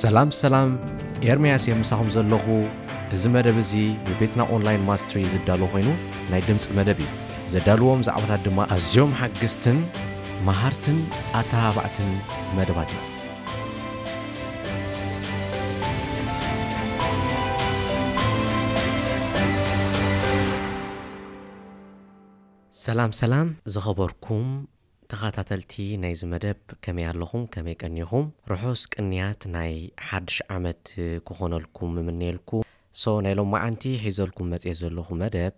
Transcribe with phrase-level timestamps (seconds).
[0.00, 0.68] ሰላም ሰላም
[1.32, 2.44] ኤርሜያስየ ምሳኹም ዘለኹ
[3.14, 3.72] እዚ መደብ እዙ
[4.06, 5.88] ብቤትና ኦንላይን ማስትሪ ዝዳሎ ኮይኑ
[6.30, 7.08] ናይ ድምፂ መደብ እዩ
[7.54, 9.78] ዘዳልዎም ዛዕባታት ድማ ኣዝዮም ሓግዝትን
[10.46, 10.98] መሃርትን
[11.40, 12.10] ኣተባባዕትን
[12.58, 13.08] መደባት እዩ
[22.86, 24.48] ሰላም ሰላም ዝኸበርኩም
[25.12, 29.72] ቲኸታተልቲ ናይዚ መደብ ከመይ ኣለኹም ከመይ ቀኒኹም ርሑስ ቅንያት ናይ
[30.08, 30.82] ሓሽ ዓመት
[31.28, 32.60] ክኾነልኩም ምምነየልኩም
[33.00, 35.56] ሶ ናይሎም መዓንቲ ሒዘልኩም መጽት ዘለኹ መደብ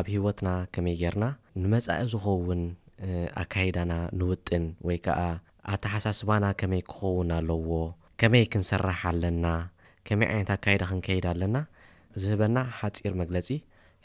[0.00, 1.24] ኣብ ሂወትና ከመይ ጌርና
[1.62, 2.62] ንመጻኢ ዝኸውን
[3.42, 5.20] ኣካይዳና ንውጥን ወይ ከዓ
[5.74, 7.70] ኣተሓሳስባና ከመይ ክኸውን ኣለዎ
[8.22, 9.46] ከመይ ክንሰራሕ ኣለና
[10.10, 11.56] ከመይ ዓይነት ኣካይዳ ክንከይድ ኣለና
[12.22, 13.48] ዝህበና ሓፂር መግለፂ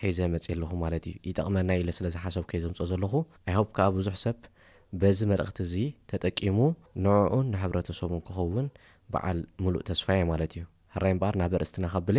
[0.04, 3.14] ሒዘ መፅ ኣለኹ ማለት እዩ ይጠቕመና ኢ ስለዝሓሰብ ከ ዘምፀ ዘለኹ
[3.50, 4.38] ይሆብ ከዓ ብዙሕ ሰብ
[5.02, 5.74] በዚ መልእክቲ እዚ
[6.12, 6.58] ተጠቂሙ
[7.06, 8.68] ንዕኡን ንሕብረተሰቡን ክኸውን
[9.14, 10.64] በዓል ሙሉእ ተስፋየ ማለት እዩ
[11.04, 12.18] ራይ በር ናበ ርእስትና ከብለ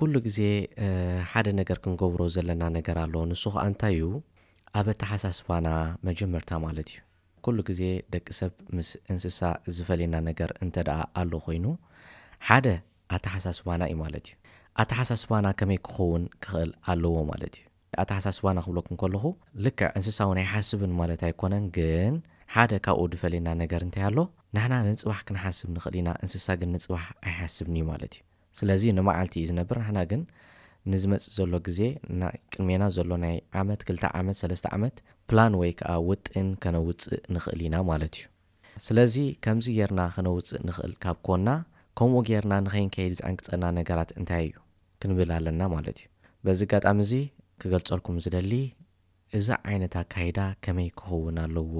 [0.00, 0.38] ኩሉ ግዜ
[1.30, 4.08] ሓደ ነገር ክንገብሮ ዘለና ነገር ኣሎ ንሱ ከዓ እንታይ እዩ
[4.78, 5.68] ኣብ ኣተሓሳስባና
[6.08, 6.98] መጀመርታ ማለት እዩ
[7.46, 7.82] ኩሉ ግዜ
[8.14, 9.40] ደቂ ሰብ ምስ እንስሳ
[9.76, 11.66] ዝፈለየና ነገር እንተደኣ ኣሎ ኮይኑ
[12.48, 12.66] ሓደ
[13.16, 14.34] ኣተሓሳስባና እዩማለት እዩ
[14.82, 17.64] ኣተሓሳስባና ከመይ ክኸውን ክኽእል ኣለዎ ማለት እዩ
[18.02, 19.24] ኣተሓሳስባና ክብለኩ ንከልኹ
[19.64, 22.14] ልክ እንስሳ እውን ኣይሓስብን ማለት ኣይኮነን ግን
[22.54, 24.18] ሓደ ካብኡ ድፈለየና ነገር እንታይ ኣሎ
[24.56, 28.22] ንሕና ንፅባሕ ክንሓስብ ንኽእል ኢና እንስሳ ግን ንፅባሕ ኣይሓስብን እዩ ማለት እዩ
[28.58, 30.22] ስለዚ ንመዓልቲ እዩ ዝነብር ንሓና ግን
[30.92, 31.80] ንዝመፅ ዘሎ ግዜ
[32.52, 34.96] ቅድሜና ዘሎ ናይ ዓመት ክልታ ዓመት 3ለስተ ዓመት
[35.30, 38.24] ፕላን ወይ ከዓ ውጥን ከነውፅእ ንኽእል ኢና ማለት እዩ
[38.88, 39.14] ስለዚ
[39.46, 41.48] ከምዚ ጌርና ከነውፅእ ንኽእል ካብ ኮና
[42.00, 44.56] ከምኡ ጌርና ንኸይንከይድ ዝዓንቅፀና ነገራት እንታይ እዩ
[45.00, 46.06] ክንብል ኣለና ማለት እዩ
[46.46, 47.12] በዚ ጋጣሚ እዚ
[47.60, 48.52] ክገልፀልኩም ዝደሊ
[49.38, 51.74] እዛ ዓይነት ኣካይዳ ከመይ ክኸውን ኣለዎ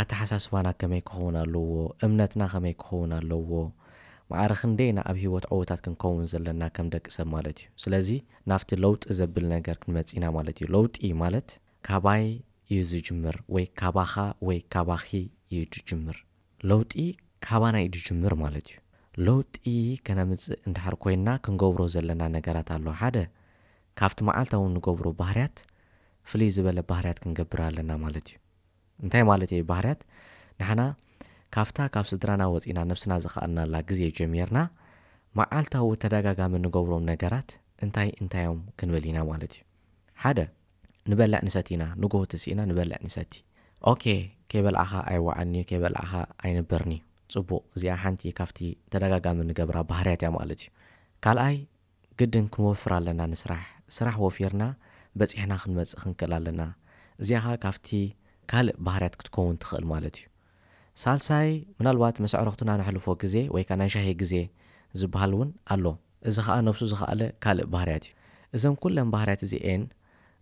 [0.00, 1.64] ኣተሓሳስባና ከመይ ክኸውን ኣለዎ
[2.06, 3.50] እምነትና ከመይ ክኸውን ኣለዎ
[4.32, 8.08] ማዕር ክ ንደና ኣብ ሂወት ዕቦታት ክንከውን ዘለና ከም ደቂ ሰብ ማለት እዩ ስለዚ
[8.50, 11.50] ናፍቲ ለውጢ ዘብል ነገር ክንመፂና ማለት እዩ ለውጢ ማለት
[11.88, 12.24] ካባይ
[12.74, 14.14] እዩ ዝጅምር ወይ ካባኻ
[14.48, 15.08] ወይ ካባኺ
[15.54, 16.18] እዩ ዝጅምር
[16.70, 16.94] ለውጢ
[17.46, 18.78] ካባና እዩ ድጅምር ማለት እዩ
[19.26, 19.64] ለውጢ
[20.06, 23.16] ከነምፅእ እንዳሓር ኮይና ክንገብሮ ዘለና ነገራት ኣለ ሓደ
[24.00, 25.56] ካብቲ መዓልታዊ ንገብሩ ባህርያት
[26.30, 28.36] ፍልይ ዝበለ ባህርያት ክንገብር ኣለና ማለት እዩ
[29.04, 30.00] እንታይ ማለት እ ባህርያት
[30.60, 30.82] ንሓና
[31.56, 34.58] ካፍታ ካብ ስድራና ወፂና ነብስና ዝኽኣልናላ ግዜ ጀሚርና
[35.38, 37.50] ማዓልታዊ ተደጋጋሚ እንገብሮም ነገራት
[37.84, 39.62] እንታይ እንታዮም ክንብል ኢና ማለት እዩ
[40.24, 40.38] ሓደ
[41.10, 43.32] ንበላዕ ንሰቲ ኢና ንጎትእሲኢና ንበልዕ ንሰቲ
[44.02, 44.04] ኬ
[44.52, 46.12] ከይበልዓኻ ኣይዋዓልኒ ከበልዓኻ
[46.44, 47.00] ኣይነበርኒዩ
[47.40, 48.58] ፅቡቅ እዚኣ ሓንቲ ካፍቲ
[48.92, 50.68] ተደጋጋሚ ንገብራ ባህርያት እያ ማለት እዩ
[51.24, 51.56] ካልኣይ
[52.20, 53.62] ግድን ክንወፍር ኣለና ንስራሕ
[53.96, 54.64] ስራሕ ወፊርና
[55.20, 56.62] በፂሕና ክንመፅእ ክንክእል ኣለና
[57.22, 57.88] እዚኣ ከዓ ካፍቲ
[58.50, 60.26] ካልእ ባህርያት ክትከውን ትኽእል ማለት እዩ
[61.02, 64.34] ሳልሳይ ምናልባት መሰዕረኽትና ነሕልፎ ግዜ ወይ ከ ናይ ሻሂ ግዜ
[65.00, 65.84] ዝብሃል እውን ኣሎ
[66.30, 68.14] እዚ ከዓ ነብሱ ዝኸኣለ ካልእ ባህርያት እዩ
[68.56, 69.84] እዞም ኩለም ባህርያት እዚእየን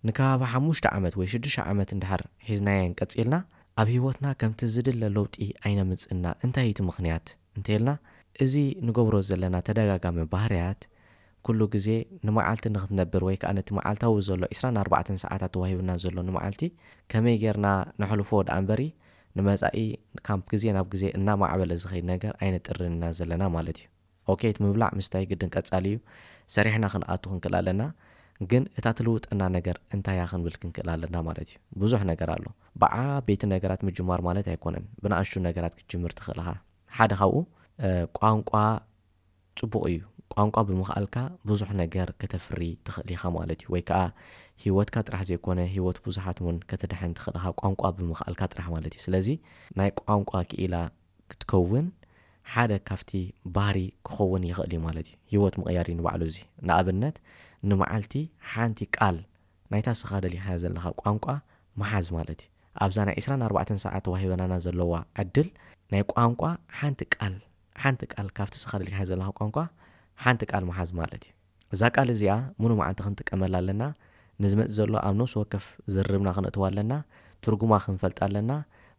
[0.07, 3.35] ንከባቢ ሓሙሽተ ዓመት ወይ 6ዱ ዓመት ንዳሓር ሒዝናየን ቀፂልና
[3.81, 5.35] ኣብ ሂወትና ከምቲ ዝድለ ለውጢ
[5.67, 7.27] ዓይነ ምፅና እንታይ እቲ ምክንያት
[7.57, 7.91] እንተየልና
[8.45, 8.55] እዚ
[8.87, 10.81] ንገብሮ ዘለና ተደጋጋሚ ባህርያት
[11.47, 11.89] ኩሉ ግዜ
[12.27, 16.63] ንመዓልቲ ንክትነብር ወይ ከዓ ነቲ መዓልታዊ ዘሎ 24 ሰዓታት ተዋሂብና ዘሎ ንመዓልቲ
[17.13, 17.69] ከመይ ጌርና
[18.01, 18.83] ንሐልፎ ደኣ ንበሪ
[19.39, 19.79] ንመጻኢ
[20.27, 23.81] ካብ ግዜ ናብ ግዜ እናማዕበለ ዝኸይድ ነገር ዓይነት ጥርንና ዘለና ማለት
[24.33, 25.99] እዩ ቲ ምብላዕ ምስታይ ግድን ቀጻሊ እዩ
[26.57, 27.81] ሰሪሕና ክነኣቱ ክንክል ኣለና
[28.51, 32.45] ግን እታ ትልውጠና ነገር እንታይ ያ ክንብል ክንክእል ኣለና ማለት እዩ ብዙሕ ነገር ኣሎ
[32.81, 32.95] በዓ
[33.27, 36.47] ቤቲ ነገራት ምጅማር ማለት ኣይኮነን ብንኣሹ ነገራት ክትጅምር ትኽእልኻ
[36.99, 37.39] ሓደ ካብኡ
[38.19, 38.53] ቋንቋ
[39.61, 39.99] ፅቡቅ እዩ
[40.35, 41.17] ቋንቋ ብምክኣልካ
[41.51, 44.01] ብዙሕ ነገር ከተፍሪ ትኽእል ኢኻ ማለት እዩ ወይ ከዓ
[44.65, 49.29] ሂወትካ ጥራሕ ዘይኮነ ሂወት ብዙሓት ውን ከተድሐን ትኽእልኻ ቋንቋ ብምክኣልካ ጥራሕ ማለት እዩ ስለዚ
[49.81, 50.75] ናይ ቋንቋ ክኢላ
[51.33, 51.87] ክትከውን
[52.53, 53.11] ሓደ ካፍቲ
[53.57, 56.37] ባህሪ ክኸውን ይኽእል እዩ ማለት እዩ ሂወት ምቕያር እዩ ንባዕሉ እዚ
[56.69, 57.17] ንኣብነት
[57.71, 58.13] ንመዓልቲ
[58.53, 59.17] ሓንቲ ቃል
[59.73, 61.27] ናይታ ስኻደል ይካ ዘለካ ቋንቋ
[61.81, 62.49] መሓዝ ማለት እዩ
[62.85, 64.93] ኣብዛ ናይ 24 ሰዓት ተዋሂበናና ዘለዋ
[65.23, 65.49] ዕድል
[65.93, 66.43] ናይ ቋንቋ
[66.81, 68.05] ሓንቲ
[68.39, 69.51] ካብቲ ስኻደል ይካ ዘለ ቋን
[70.25, 71.37] ሓንቲ ል መሓዝ ማለት እዩ
[71.75, 72.33] እዛ ቃል እዚኣ
[72.63, 73.83] ሙኑ መዓልቲ ክንጥቀመል ኣለና
[74.43, 75.65] ንዝመፅእ ዘሎ ኣብ ነስ ወከፍ
[75.95, 76.93] ዝርብና ክንእትዋ ኣለና
[77.45, 78.51] ትርጉማ ክንፈልጥ ኣለና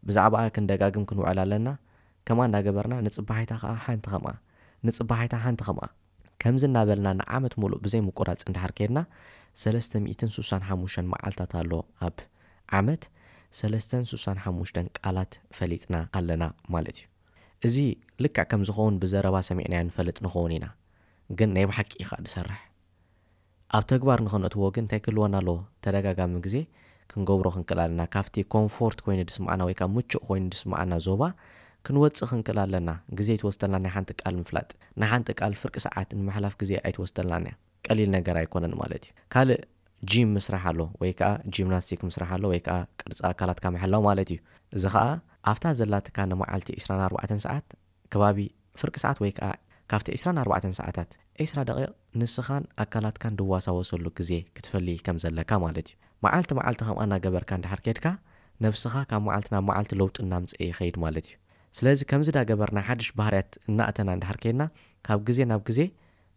[0.08, 1.68] ብዛዕባኣ ክንደጋግም ክንውዕል ኣለና
[2.26, 3.52] ከምኣ እንናገበርና ንፅባሓታ
[3.88, 4.24] ሓንቲም
[4.86, 5.84] ንፅባሓይታ ሓንቲ ኸምኣ
[6.42, 9.00] ከምዝ እናበልና ንዓመት ምሉእ ብዘይምቁራፅ እንዳሓርከየድና
[9.62, 11.72] 365 መዓልትታት ኣሎ
[12.06, 12.16] ኣብ
[12.78, 13.02] ዓመት
[13.58, 16.44] 365 ቃላት ፈሊጥና ኣለና
[16.76, 17.06] ማለት እዩ
[17.68, 17.78] እዚ
[18.24, 20.66] ልካዕ ከም ዝኸውን ብዘረባ ሰሚዕናያ ንፈልጥ ንኸውን ኢና
[21.38, 22.56] ግን ናይ ባሓቂ ኢከኣ ድሰርሕ
[23.76, 25.54] ኣብ ተግባር ንኽነእትዎ ግን እንታይ ክህልወና ኣለዎ
[25.86, 26.56] ተደጋጋሚ ግዜ
[27.12, 31.22] ክንገብሮ ክንክእል ኣለና ካብቲ ኮንፎርት ኮይኑ ድስምዓና ወይከ ምቹእ ኮይኑ ድስምዓና ዞባ
[31.86, 34.68] ክንወፅእ ክንክእል ኣለና ግዜ የትወስደልና ናይ ሓንቲ ቃል ምፍላጥ
[35.00, 37.46] ንሓንቲ ቃል ፍርቂ ሰዓት ንመሕላፍ ግዜ ኣይትወስደልናኒ
[37.86, 39.60] ቀሊል ነገር ኣይኮነን ማለት እዩ ካልእ
[40.10, 44.38] ጂም ምስራሕ ኣሎ ወይ ከዓ ጂምናስቲክ ምስራሕ ኣሎ ወይከዓ ቅርፃ ኣካላትካ መሓላው ማለት እዩ
[44.76, 45.04] እዚ ከዓ
[45.52, 47.66] ኣብታ ዘላትካ ንመዓልቲ 24 ሰዓት
[48.14, 48.38] ከባቢ
[48.80, 49.40] ፍርቂ ሰዓት ወይከ
[49.92, 51.10] ካብቲ 24 ሰዓታት
[51.44, 51.90] ዒስራ ደቂቕ
[52.20, 55.96] ንስኻን ኣካላትካ ንድዋሳወሰሉ ግዜ ክትፈልይ ከም ዘለካ ማለት እዩ
[56.26, 58.06] መዓልቲ መዓልቲ ከምኣ እና ገበርካ ንዳሓርኬድካ
[58.66, 61.36] ነብስኻ ካብ መዓልቲ ናብ መዓልቲ ለውጡ እናምፅአ ይኸይድ ማለት እዩ
[61.76, 64.62] ስለዚ ከምዚ ዳገበርና ሓደሽ ባህርያት እናእተና እንዳሓርከድና
[65.06, 65.80] ካብ ግዜ ናብ ግዜ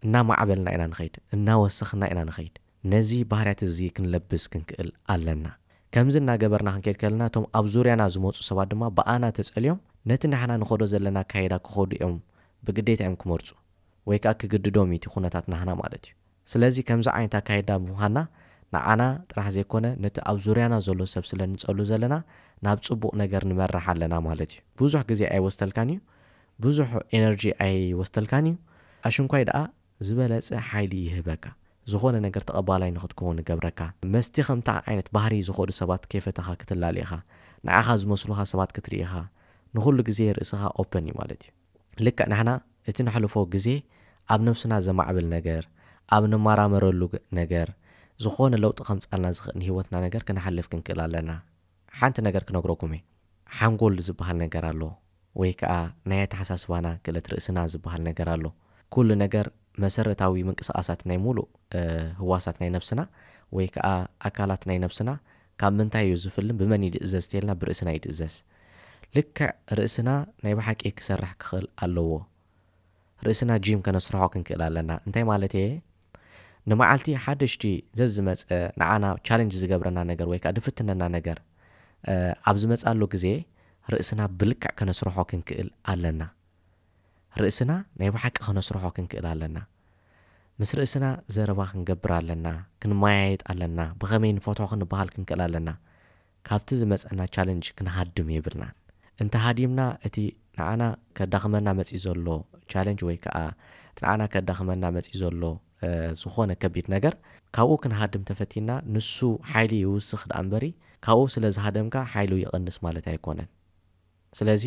[0.05, 2.55] እናማዕበልና ኢና ንኸይድ እናወሰኽና ኢና ንኸይድ
[2.91, 5.45] ነዚ ባህርያት እዚ ክንለብስ ክንክእል ኣለና
[5.95, 9.77] ከምዚ እናገበርና ክንከድ ከለና እቶም ኣብ ዙርያና ዝመፁ ሰባት ድማ ብኣና ተፀልዮም
[10.11, 12.15] ነቲ ናሓና ንኸዶ ዘለና ካይዳ ክኸዱ እዮም
[12.67, 13.49] ብግዴታ እዮም ክመርፁ
[14.09, 16.15] ወይ ከዓ ክግድዶም ቲ ኩነታት ናህና ማለት እዩ
[16.51, 18.17] ስለዚ ከምዚ ዓይነ ካይድ ብምሃና
[18.73, 22.13] ንኣና ጥራሕ ዘይኮነ ነቲ ኣብ ዙርያና ዘሎ ሰብ ስለ ንፀሉ ዘለና
[22.65, 25.99] ናብ ፅቡቕ ነገር ንመራሓ ኣለና ማለት እዩ ብዙሕ ግዜ ኣይወስተልካን እዩ
[26.63, 28.57] ብዙሕ ኤነርጂ ኣይወስተልካን እዩ
[29.09, 29.57] ኣሽንኳይ ደኣ
[30.07, 31.45] ዝበለፀ ሓይሊ ይህበካ
[31.91, 33.79] ዝኾነ ነገር ተቐባላይ ንክትከውን ገብረካ
[34.13, 37.11] መስቲ ከምታ ዓይነት ባህሪ ዝኽዱ ሰባት ከፈተኻ ክትላሊእኻ
[37.67, 39.13] ንዓኻ ዝመስሉካ ሰባት ክትርኢኻ
[39.77, 42.49] ንኹሉ ግዜ ርእስኻ ኦፐን እዩ ማለት እዩ ልካ ንሓና
[42.89, 43.67] እቲ ንሕልፎ ግዜ
[44.33, 45.63] ኣብ ነብስና ዘማዕብል ነገር
[46.15, 47.01] ኣብ ንማራመረሉ
[47.39, 47.69] ነገር
[48.23, 51.29] ዝኾነ ለውጢ ከም ፃልና ዝኽእል ሂወትና ነገር ክነሓልፍ ክንክእል ኣለና
[51.99, 52.97] ሓንቲ ነገር ክነግረኩም እ
[53.57, 54.81] ሓንጎል ዝበሃል ነገር ኣሎ
[55.39, 55.73] ወይ ከዓ
[56.11, 58.45] ናይ ተሓሳስባና ክእለት ርእስና ዝበሃል ነገር ኣሎ
[58.93, 59.45] ኩሉ ነገር
[59.83, 61.47] መሰረታዊ ምንቅስቃሳት ናይ ሙሉእ
[62.19, 63.01] ህዋሳት ናይ ነብስና
[63.57, 63.87] ወይ ከዓ
[64.29, 65.09] ኣካላት ናይ ነብስና
[65.61, 68.35] ካብ ምንታይ ዩ ዝፍልም ብመን ይ ድእዘዝ ተየለና ብርእስና ዩድእዘዝ
[69.17, 69.39] ልክዕ
[69.79, 70.09] ርእስና
[70.45, 72.09] ናይ ባሓቂ ክሰርሕ ክኽእል ኣለዎ
[73.27, 75.67] ርእስና ጂም ከነስርሖ ክንክእል ኣለና እንታይ ማለት እ
[76.69, 77.63] ንማዓልቲ ሓደሽቲ
[77.99, 78.47] ዘዝመፀ
[78.81, 81.39] ንዓና ቻንጅ ዝገብረና ነገር ወይ ድፍትነና ነገር
[82.47, 83.25] ኣብ ዝመጻሉ ግዜ
[83.93, 86.21] ርእስና ብልክዕ ከነስርሖ ክንክእል ኣለና
[87.43, 89.57] ርእስና ናይ ባሓቂ ክነስርሖ ክንክእል ኣለና
[90.61, 91.05] ምስ ርእስና
[91.35, 92.47] ዘረባ ክንገብር ኣለና
[92.81, 95.69] ክንመያየጥ ኣለና ብኸመይ ንፎቶ ክንበሃል ክንክእል ኣለና
[96.47, 98.65] ካብቲ ዝመፀና ቻለንጅ ክንሃድም ይብልና
[99.23, 100.15] እንተ ሃዲምና እቲ
[100.59, 100.83] ንዓና
[101.17, 102.27] ከዳኸመና መጺእ ዘሎ
[102.71, 103.37] ቻለንጅ ወይ ከዓ
[103.93, 105.41] እቲ ንዓና ከዳኸመና መጺ ዘሎ
[106.21, 107.13] ዝኾነ ከቢድ ነገር
[107.55, 109.15] ካብኡ ክንሃድም ተፈቲና ንሱ
[109.51, 110.65] ሓይሊ ይውስኽ ደኣ ምበሪ
[111.05, 113.49] ካብኡ ስለዝሃደምካ ሓይሉ ይቐንስ ማለት ኣይኮነን
[114.37, 114.63] ስለዚ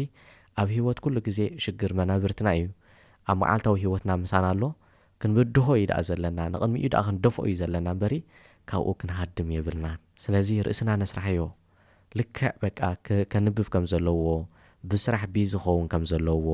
[0.60, 2.66] ኣብ ሂወት ኩሉ ግዜ ሽግር መናብርትና እዩ
[3.30, 4.62] ኣብ መዓልታዊ ሂወትና ምሳና ኣሎ
[5.22, 8.14] ክንብድሆ እዩ ደኣ ዘለና ንቕሚዩ ደኣ ክንደፍኦ እዩ ዘለና እበሪ
[8.70, 9.86] ካብኡ ክንሃድም የብልና
[10.24, 11.42] ስለዚ ርእስና ነስራሕዮ
[12.18, 12.78] ልክዕ በቃ
[13.32, 14.26] ከንብብ ከም ዘለዎ
[14.90, 16.46] ብስራሕ ብ ዝኸውን ከም ዘለዎ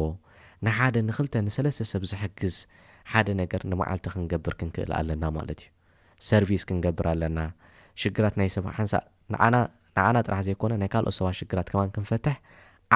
[0.67, 2.57] ንሓደ ንክልተ ንሰለስተሰብ ዝሕግዝ
[3.13, 5.71] ሓደ ነገር ንመዓልቲ ክንገብር ክንክእል ኣለና ማለት እዩ
[6.29, 7.39] ሰርቪስ ክንገብር ኣለና
[8.03, 8.51] ሽግራት ይ
[8.95, 12.37] ሰንዓና ጥራሕ ዘይኮነ ናይ ካልኦት ሰባ ሽግራት ከ ክንፈትሕ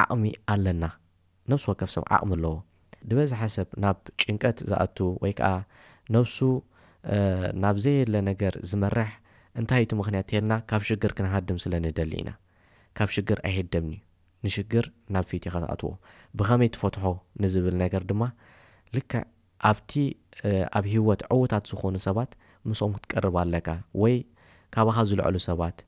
[0.03, 0.85] ዓቕሚ ኣለና
[1.51, 2.55] ነብሱ ወከፍ ሰብ ቕሚ ኣለዎ
[3.09, 5.51] ንበዛሓ ሰብ ናብ ጭንቀት ዝኣቱ ወይ ከዓ
[6.15, 6.39] ነብሱ
[7.65, 9.11] ናብ ዘየለ ነገር ዝመርሕ
[9.61, 12.31] እንታይ ቲ ምክንያት ትየልና ካብ ሽግር ክነሃድም ስለ ንደሊ ኢና
[12.99, 14.01] ካብ ሽግር ኣይሄደምኒዩ
[14.47, 14.85] ንሽግር
[15.15, 15.91] ናብ ፊት ከተኣትዎ
[16.39, 17.05] ብኸመይ ትፈትሖ
[17.43, 18.23] ንዝብል ነገር ድማ
[18.97, 18.99] ል
[19.67, 19.93] ኣብቲ
[20.79, 22.31] ኣብ ሂወት ዕዉታት ዝኾኑ ሰባት
[22.69, 23.69] ምስኦም ክትቀርብ ኣለካ
[24.03, 24.17] ወይ
[24.75, 25.79] ካባኻ ዝልዐሉ ሰባት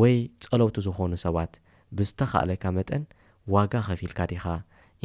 [0.00, 1.52] ወይ ጸለውቲ ዝኾኑ ሰባት
[1.96, 3.02] ብዝተኻእለካ መጠን
[3.54, 4.44] ዋጋ ኸፊ ኢልካ ዲኻ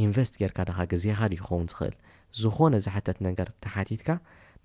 [0.04, 1.96] ኢንቨስት ጌርካ ድኻ ግዜኻ ድ ይኸውን ዝኽእል
[2.42, 4.08] ዝኾነ ዝሕተት ነገር ተሓቲትካ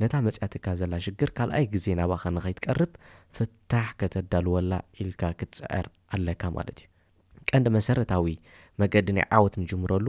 [0.02, 2.92] ነታ መፅያትካ ዘላ ሽግር ካልኣይ ግዜ ናባኸ ንኸይትቀርብ
[3.36, 5.86] ፍታሕ ከተዳልወላ ኢልካ ክትፅዕር
[6.16, 6.86] ኣለካ ማለት እ
[7.50, 8.26] ቀንዲ መሰረታዊ
[8.82, 10.06] መገዲ ናይ ዓወት ንጅምረሉ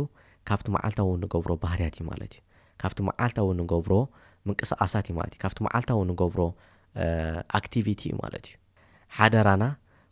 [0.50, 2.50] ካብቲ መዓልታ እው ንገብሮ ባህርያት እዩ ማለት እዩ
[2.81, 3.93] ካብቲ መዓልታ ውንገብሮ
[4.47, 6.39] ምንቅስቃሳት እዩ ማት እዩ ካብቲ መዓልታ ውንገብሮ
[7.59, 8.55] ኣክቲቪቲ እዩ ማለት እዩ
[9.17, 9.63] ሓደራና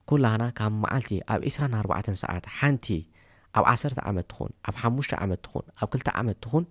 [0.10, 2.88] ኩላሃና ካብ መዓልቲ ኣብ 24 ሰዓት ሓንቲ
[3.58, 6.66] ኣብ 1ሰርተ ዓመት ትኹን ኣብ ሓሙሽተ ዓመት ትኹን ኣብ 2ልተ ዓመት ትኹን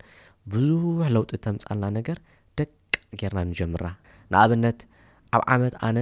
[0.55, 2.19] ብዙሕ ለውጢ ተምፃልና ነገር
[2.61, 2.69] ደቂ
[3.23, 3.85] ገርና ንጀምራ
[4.33, 4.81] ንኣብነት
[5.37, 5.99] ኣብ ዓመት ኣነ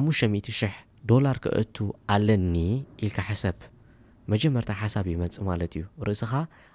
[0.00, 0.72] 500
[1.12, 1.76] ዶላር ክእቱ
[2.14, 2.54] ኣለኒ
[3.04, 3.56] ኢልካ ሕሰብ
[4.32, 6.30] መጀመርታ ሓሳብ ይመጽ ማለት እዩ ርእስኻ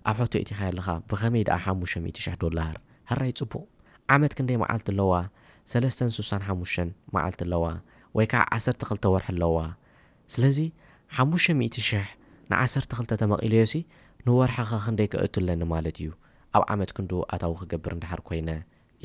[0.10, 2.75] ኣብ ሕቶ የቲኸየለኻ ብኸመይ ድኣ 50000 ዶላር
[3.10, 3.63] ሃራይ ጽቡቕ
[4.15, 5.13] ዓመት ክንደይ መዓልቲ ኣለዋ
[5.72, 7.65] 365 መዓልቲ ኣለዋ
[8.20, 9.58] ወይ ከዓ 1 2 ወርሒ ኣለዋ
[10.34, 10.60] ስለዚ
[11.22, 11.91] 50000
[12.51, 13.84] ን1 2ተ ተመቒልዮ ሲ
[14.27, 16.12] ንወርሓኸ ክንደይ ክእቱኣለኒ ማለት እዩ
[16.58, 18.50] ኣብ ዓመት ክንዲ ኣታዊ ክገብር እንዳሓር ኮይነ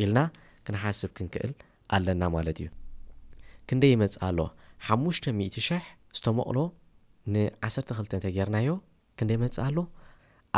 [0.02, 0.18] ኢልና
[0.66, 1.52] ክንሓስብ ክንክእል
[1.94, 2.68] ኣለና ማለት እዩ
[3.70, 4.38] ክንደይ ይመጽእ ኣሎ
[4.88, 5.36] ሓሙሽ10
[5.68, 5.82] ሽ0
[6.16, 6.58] ዝተመቕሎ
[7.32, 8.68] ን12 እተጌርናዮ
[9.18, 9.78] ክንደይ መጽእ ኣሎ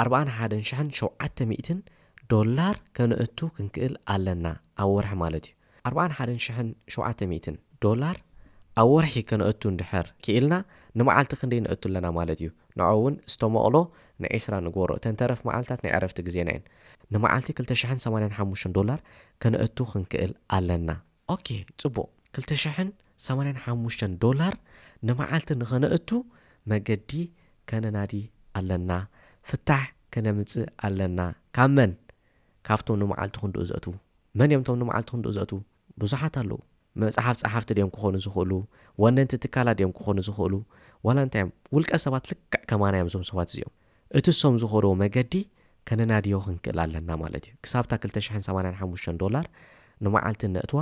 [0.02, 4.46] 417ላር ከነእቱ ክንክእል ኣለና
[4.82, 5.54] ኣብ ወርሒ ማለት እዩ
[5.90, 7.56] 4170
[8.80, 10.54] ኣብ ወርሒ ከነአቱ እንድሕር ክኢልና
[11.00, 13.76] ንመዓልቲ ክንደይ ነእቱ ኣለና ማለት እዩ ንዕ እውን ዝተመቕሎ
[14.24, 16.64] ንዒስራ ንግበሮ እተንተረፍ መዓልትታት ናይ ዕረፍቲ ግዜና እዩን
[17.14, 19.04] ንመዓልቲ 285
[19.44, 20.90] ከነእቱ ክንክእል ኣለና
[21.34, 21.36] ኦ
[21.84, 22.10] ጽቡቅ
[22.48, 24.54] 285ላር
[25.08, 26.10] ንመዓልቲ ንኸነእቱ
[26.70, 27.10] መገዲ
[27.70, 28.12] ከነናዲ
[28.58, 28.92] ኣለና
[29.48, 30.52] ፍታሕ ከነምፅ
[30.86, 31.20] ኣለና
[31.56, 31.92] ካብ መን
[32.66, 33.92] ካብቶም ንመዓልቲ ክንድኡ ዘእትዉ
[34.38, 35.58] መን እዮም እቶም ንመዓልቲ ክንድኡ ዘእትዉ
[36.02, 36.58] ብዙሓት ኣለዉ
[37.00, 38.52] መፅሓፍ ፀሓፍቲ ድኦም ክኾኑ ዝኽእሉ
[39.02, 40.54] ወነንቲ ትካላ ድኦም ክኾኑ ዝኽእሉ
[41.06, 43.72] ዋላ እንታይእዮም ውልቀ ሰባት ልክዕ ከማናዮም ዞም ሰባት እዚኦም
[44.18, 45.34] እቲሶም ዝኸዶዎ መገዲ
[45.88, 49.46] ከነናድዮ ክንክእል ኣለና ማለት እዩ ክሳብታ 285 ዶላር
[50.06, 50.80] ንመዓልቲ ነእትዋ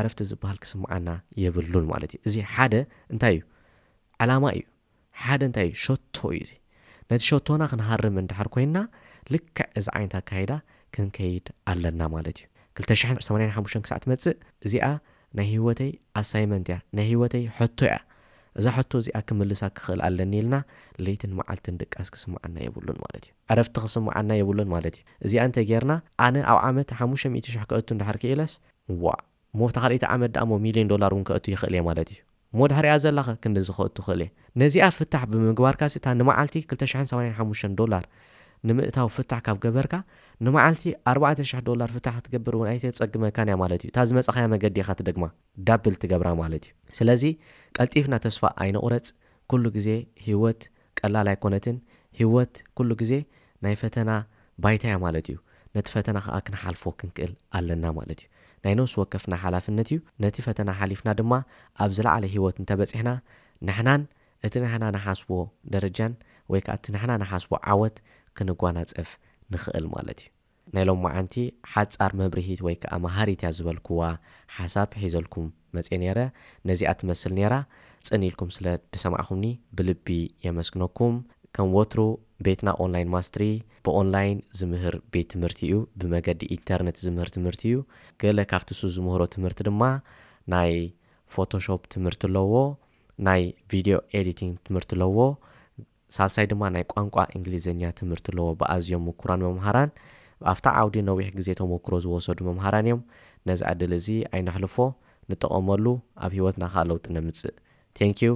[0.00, 1.08] ዕረፍቲ ዝበሃል ክስምዓና
[1.42, 2.74] የብሉን ማለት እዩ እዚ ሓደ
[3.14, 3.42] እንታይ እዩ
[4.22, 4.62] ዓላማ እዩ
[5.22, 6.52] ሓደ እንታ ሸቶ እዩ ዚ
[7.10, 8.76] ነቲ ሸቶና ክንሃርም እንዳሓር ኮይና
[9.32, 10.52] ልክዕ እዚ ዓይነት ኣካይዳ
[10.94, 12.38] ክንከይድ ኣለና ማለት
[12.80, 12.84] እዩ
[13.26, 14.86] 28ሓ ክሳዕ ትመፅእ እዚኣ
[15.38, 15.90] ናይ ሂወተይ
[16.20, 17.94] ኣሳይመንት እያ ናይ ህወተይ ሕቶ እያ
[18.58, 20.56] እዛ ሕቶ እዚኣ ክምልሳ ክኽእል ኣለኒ ኢልና
[21.04, 25.94] ሌይትን መዓልቲን ድቃስ ክስምዓና የብሉን ማለት እዩ ዕረፍቲ ክስምዓና የብሉን ማለት እዩ እዚኣ እንተ ጌርና
[26.26, 28.54] ኣነ ኣብ ዓመት ሓ0000 ክእቱ እንዳሓር ክኢለስ
[29.06, 29.16] ዋ
[29.62, 32.20] ሞፍተኻሊኦቲ ዓመት ዳእሞ ሚሊዮን ዶላር እውን ክእቱ ይኽእል እየ ማለት እዩ
[32.58, 34.28] ሞድ ሃርኣ ዘለኸ ክንዲዝኽእ ትኽእል እየ
[34.60, 38.04] ነዚኣ ፍታሕ ብምግባርካ ስእታ ንመዓልቲ 285 ዶላር
[38.68, 39.94] ንምእታዊ ፍታሕ ካብ ገበርካ
[40.44, 40.82] ንመዓልቲ
[41.12, 45.24] 40 ዶላር ፍታሕ ክትገብር እውን ኣይተፀግመካንያ ማለት እዩ እታ ዚ መፀኸያ መገዲ ኢኻት ደግማ
[45.68, 47.22] ዳብል ትገብራ ማለት እዩ ስለዚ
[47.78, 49.10] ቀልጢፍና ተስፋ ኣይንቑረፅ
[49.52, 49.88] ኩሉ ግዜ
[50.28, 50.62] ሂወት
[51.00, 51.78] ቀላል ኣይ ኮነትን
[52.20, 53.12] ሂወት ኩሉ ግዜ
[53.66, 54.10] ናይ ፈተና
[54.64, 55.38] ባይታያ ማለት እዩ
[55.76, 58.28] ነቲ ፈተና ከዓ ክንሓልፎ ክንክእል ኣለና ማለት እዩ
[58.64, 61.32] ናይ ኖስ ወከፍና ሓላፍነት እዩ ነቲ ፈተና ሓሊፍና ድማ
[61.84, 63.10] ኣብ ዝላዕለ ሂወት እንተበፂሕና
[63.68, 64.02] ንሕናን
[64.46, 65.28] እቲ ንሕና ናሓስቦ
[65.74, 66.12] ደረጃን
[66.52, 67.96] ወይ ከዓ እቲ ንሕና ናሓስቦ ዓወት
[68.38, 69.10] ክንጓናፀፍ
[69.54, 70.30] ንኽእል ማለት እዩ
[70.76, 71.34] ናይሎም መዓንቲ
[71.72, 74.00] ሓፃር መብርሂት ወይ ከዓ ማሃሪትያ ዝበልክዋ
[74.56, 76.18] ሓሳብ ሒዘልኩም መፅ ነረ
[76.70, 77.54] ነዚኣ ትመስል ነራ
[78.08, 80.08] ፅን ኢልኩም ስለ ድሰማዕኹምኒ ብልቢ
[80.46, 81.14] የመስግነኩም
[81.56, 82.00] ከም ወትሩ
[82.46, 83.42] ቤትና ኦንላን ማስትሪ
[83.86, 87.76] ብኦንላይን ዝምህር ቤት ትምህርቲ እዩ ብመገዲ ኢንተርነት ዝምህር ትምህርቲ እዩ
[88.22, 89.82] ገለ ካብቲሱ ዝምህሮ ትምህርቲ ድማ
[90.54, 90.72] ናይ
[91.34, 92.54] ፎቶሽፕ ትምህርቲ ለዎ
[93.28, 95.18] ናይ ቪድዮ ኤዲቲንግ ትምህርቲ ኣለዎ
[96.16, 99.90] ሳብሳይ ድማ ናይ ቋንቋ እንግሊዝኛ ትምህርቲ ኣለዎ ብኣዝዮም ምኩራን መምሃራን
[100.52, 103.02] ኣብታ ዓውዲ ነዊሕ ግዜ ተመክሮ ዝወሰዱ መምሃራን እዮም
[103.50, 104.76] ነዚ ኣድል እዚ ኣይነሕልፎ
[105.32, 105.84] ንጠቐመሉ
[106.24, 107.54] ኣብ ሂወትና ከዓ ለውጢ ነምፅእ
[108.08, 108.32] ንኪዩ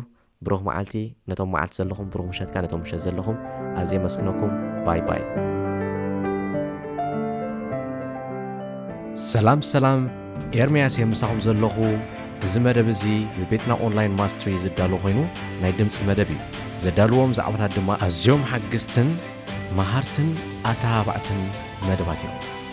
[0.47, 0.95] ብሩኽ መዓልቲ
[1.29, 3.37] ነቶም መዓልቲ ዘለኹም ብሩክ ምሸትካ ነቶም ምሸት ዘለኹም
[3.81, 4.53] ኣዘ የመስግነኩም
[4.87, 5.23] ባይባይ
[9.33, 10.01] ሰላም ሰላም
[10.61, 11.77] ኤርሜያስ ምሳኹም ዘለኹ
[12.47, 13.03] እዚ መደብ እዚ
[13.39, 15.19] ብቤትና ኦንላይን ማስትሪ ዝዳልዎ ኮይኑ
[15.63, 16.41] ናይ ድምፂ መደብ እዩ
[16.85, 19.11] ዘዳልዎም ዛዕባታት ድማ ኣዝዮም ሓግዝትን
[19.79, 20.31] መሃርትን
[20.73, 21.43] ኣተባባዕትን
[21.89, 22.68] መደባት እዮም